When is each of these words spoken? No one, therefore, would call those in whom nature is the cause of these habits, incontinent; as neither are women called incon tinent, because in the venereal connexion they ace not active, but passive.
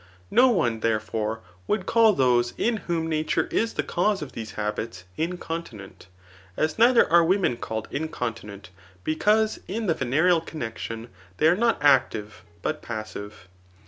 No 0.31 0.47
one, 0.47 0.79
therefore, 0.79 1.41
would 1.67 1.85
call 1.85 2.13
those 2.13 2.55
in 2.57 2.77
whom 2.77 3.07
nature 3.07 3.45
is 3.51 3.75
the 3.75 3.83
cause 3.83 4.23
of 4.23 4.31
these 4.31 4.53
habits, 4.53 5.03
incontinent; 5.15 6.07
as 6.57 6.79
neither 6.79 7.07
are 7.11 7.23
women 7.23 7.55
called 7.55 7.87
incon 7.91 8.35
tinent, 8.35 8.69
because 9.03 9.59
in 9.67 9.85
the 9.85 9.93
venereal 9.93 10.41
connexion 10.41 11.09
they 11.37 11.47
ace 11.51 11.59
not 11.59 11.77
active, 11.83 12.41
but 12.63 12.81
passive. 12.81 13.47